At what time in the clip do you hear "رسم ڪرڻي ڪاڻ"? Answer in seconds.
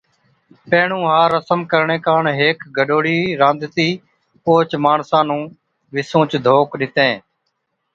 1.33-2.23